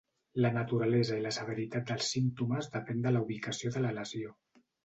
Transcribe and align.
La 0.43 0.49
naturalesa 0.53 1.17
i 1.19 1.25
la 1.25 1.33
severitat 1.37 1.85
dels 1.93 2.09
símptomes 2.15 2.73
depèn 2.79 3.05
de 3.07 3.15
la 3.15 3.25
ubicació 3.27 3.75
de 3.77 3.85
la 3.89 3.97
lesió. 4.03 4.37